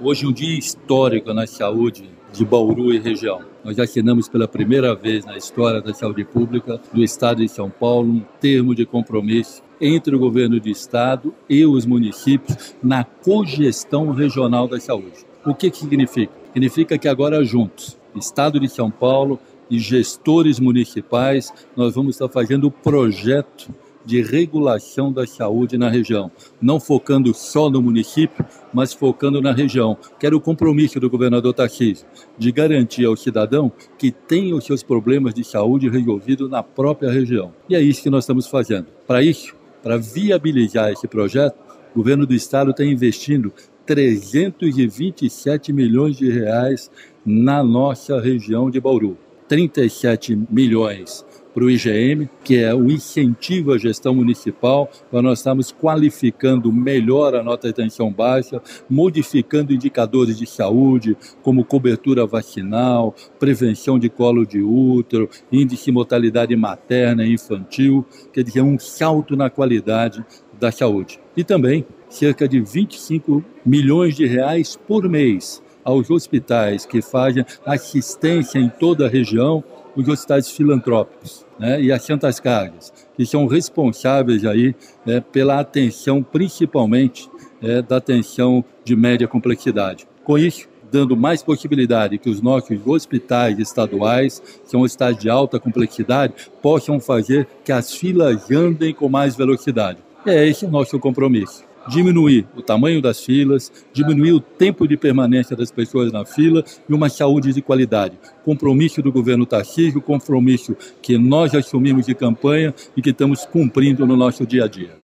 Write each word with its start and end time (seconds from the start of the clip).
Hoje 0.00 0.24
um 0.24 0.32
dia 0.32 0.56
histórico 0.56 1.34
na 1.34 1.44
saúde 1.44 2.08
de 2.32 2.44
Bauru 2.44 2.94
e 2.94 3.00
região. 3.00 3.40
Nós 3.64 3.80
assinamos 3.80 4.28
pela 4.28 4.46
primeira 4.46 4.94
vez 4.94 5.24
na 5.24 5.36
história 5.36 5.80
da 5.80 5.92
saúde 5.92 6.24
pública 6.24 6.80
do 6.92 7.02
Estado 7.02 7.42
de 7.42 7.48
São 7.48 7.68
Paulo 7.68 8.08
um 8.08 8.20
termo 8.40 8.76
de 8.76 8.86
compromisso 8.86 9.60
entre 9.80 10.14
o 10.14 10.18
governo 10.20 10.60
do 10.60 10.68
estado 10.68 11.34
e 11.50 11.66
os 11.66 11.84
municípios 11.84 12.76
na 12.80 13.02
cogestão 13.02 14.12
regional 14.12 14.68
da 14.68 14.78
saúde. 14.78 15.26
O 15.44 15.52
que, 15.52 15.68
que 15.68 15.78
significa? 15.78 16.32
Significa 16.52 16.96
que 16.96 17.08
agora 17.08 17.42
juntos, 17.42 17.98
Estado 18.14 18.60
de 18.60 18.68
São 18.68 18.92
Paulo 18.92 19.40
e 19.68 19.80
gestores 19.80 20.60
municipais, 20.60 21.52
nós 21.76 21.96
vamos 21.96 22.14
estar 22.14 22.28
fazendo 22.28 22.68
o 22.68 22.70
projeto 22.70 23.68
de 24.08 24.22
regulação 24.22 25.12
da 25.12 25.26
saúde 25.26 25.76
na 25.76 25.90
região, 25.90 26.30
não 26.62 26.80
focando 26.80 27.34
só 27.34 27.68
no 27.68 27.82
município, 27.82 28.42
mas 28.72 28.94
focando 28.94 29.42
na 29.42 29.52
região, 29.52 29.98
que 30.18 30.24
era 30.24 30.34
o 30.34 30.40
compromisso 30.40 30.98
do 30.98 31.10
governador 31.10 31.52
Tarcísio, 31.52 32.06
de 32.38 32.50
garantir 32.50 33.04
ao 33.04 33.14
cidadão 33.18 33.70
que 33.98 34.10
tem 34.10 34.54
os 34.54 34.64
seus 34.64 34.82
problemas 34.82 35.34
de 35.34 35.44
saúde 35.44 35.90
resolvidos 35.90 36.48
na 36.48 36.62
própria 36.62 37.12
região. 37.12 37.52
E 37.68 37.76
é 37.76 37.82
isso 37.82 38.02
que 38.02 38.08
nós 38.08 38.24
estamos 38.24 38.46
fazendo. 38.46 38.86
Para 39.06 39.22
isso, 39.22 39.54
para 39.82 39.98
viabilizar 39.98 40.90
esse 40.90 41.06
projeto, 41.06 41.58
o 41.94 41.98
governo 41.98 42.24
do 42.24 42.32
estado 42.32 42.70
está 42.70 42.82
investindo 42.82 43.52
327 43.84 45.70
milhões 45.70 46.16
de 46.16 46.30
reais 46.30 46.90
na 47.26 47.62
nossa 47.62 48.18
região 48.18 48.70
de 48.70 48.80
Bauru. 48.80 49.18
37 49.48 50.46
milhões 50.50 51.26
para 51.58 51.64
o 51.64 51.70
IGM, 51.70 52.30
que 52.44 52.62
é 52.62 52.72
o 52.72 52.88
incentivo 52.88 53.72
à 53.72 53.78
gestão 53.78 54.14
municipal, 54.14 54.88
para 55.10 55.20
nós 55.20 55.40
estamos 55.40 55.72
qualificando 55.72 56.72
melhor 56.72 57.34
a 57.34 57.42
nota 57.42 57.66
de 57.66 57.72
atenção 57.72 58.12
baixa, 58.12 58.62
modificando 58.88 59.72
indicadores 59.72 60.38
de 60.38 60.46
saúde, 60.46 61.16
como 61.42 61.64
cobertura 61.64 62.24
vacinal, 62.24 63.12
prevenção 63.40 63.98
de 63.98 64.08
colo 64.08 64.46
de 64.46 64.62
útero, 64.62 65.28
índice 65.50 65.86
de 65.86 65.92
mortalidade 65.92 66.54
materna 66.54 67.24
e 67.24 67.32
infantil, 67.32 68.06
quer 68.32 68.44
dizer, 68.44 68.62
um 68.62 68.78
salto 68.78 69.34
na 69.34 69.50
qualidade 69.50 70.24
da 70.60 70.70
saúde. 70.70 71.18
E 71.36 71.42
também 71.42 71.84
cerca 72.08 72.46
de 72.46 72.60
25 72.60 73.44
milhões 73.66 74.14
de 74.14 74.26
reais 74.26 74.78
por 74.86 75.08
mês 75.08 75.60
aos 75.88 76.10
hospitais 76.10 76.84
que 76.84 77.00
fazem 77.00 77.46
assistência 77.64 78.58
em 78.58 78.68
toda 78.68 79.06
a 79.06 79.08
região, 79.08 79.64
os 79.96 80.06
hospitais 80.06 80.50
filantrópicos 80.50 81.46
né, 81.58 81.80
e 81.80 81.90
as 81.90 82.02
Santas 82.02 82.38
Cargas, 82.38 82.92
que 83.16 83.24
são 83.24 83.46
responsáveis 83.46 84.44
aí 84.44 84.74
né, 85.06 85.20
pela 85.20 85.58
atenção, 85.58 86.22
principalmente 86.22 87.30
é, 87.62 87.80
da 87.80 87.96
atenção 87.96 88.62
de 88.84 88.94
média 88.94 89.26
complexidade. 89.26 90.06
Com 90.24 90.36
isso, 90.36 90.68
dando 90.92 91.16
mais 91.16 91.42
possibilidade 91.42 92.18
que 92.18 92.28
os 92.28 92.42
nossos 92.42 92.86
hospitais 92.86 93.58
estaduais, 93.58 94.40
que 94.40 94.70
são 94.70 94.82
hospitais 94.82 95.16
de 95.16 95.30
alta 95.30 95.58
complexidade, 95.58 96.34
possam 96.60 97.00
fazer 97.00 97.48
que 97.64 97.72
as 97.72 97.94
filas 97.94 98.50
andem 98.50 98.92
com 98.92 99.08
mais 99.08 99.34
velocidade. 99.34 100.00
É 100.26 100.46
esse 100.46 100.66
o 100.66 100.70
nosso 100.70 100.98
compromisso 100.98 101.66
diminuir 101.88 102.46
o 102.56 102.62
tamanho 102.62 103.02
das 103.02 103.24
filas, 103.24 103.72
diminuir 103.92 104.32
o 104.32 104.40
tempo 104.40 104.86
de 104.86 104.96
permanência 104.96 105.56
das 105.56 105.70
pessoas 105.70 106.12
na 106.12 106.24
fila 106.24 106.64
e 106.88 106.94
uma 106.94 107.08
saúde 107.08 107.52
de 107.52 107.62
qualidade. 107.62 108.18
Compromisso 108.44 109.02
do 109.02 109.10
governo 109.10 109.46
Tarcísio, 109.46 110.00
compromisso 110.00 110.76
que 111.02 111.18
nós 111.18 111.54
assumimos 111.54 112.06
de 112.06 112.14
campanha 112.14 112.74
e 112.96 113.02
que 113.02 113.10
estamos 113.10 113.44
cumprindo 113.44 114.06
no 114.06 114.16
nosso 114.16 114.46
dia 114.46 114.64
a 114.64 114.68
dia. 114.68 114.96